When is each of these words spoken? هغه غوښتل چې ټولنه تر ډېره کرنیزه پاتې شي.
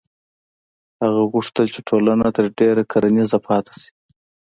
هغه 1.03 1.21
غوښتل 1.33 1.65
چې 1.73 1.79
ټولنه 1.89 2.25
تر 2.37 2.45
ډېره 2.59 2.83
کرنیزه 2.91 3.37
پاتې 3.47 3.73
شي. 3.81 3.91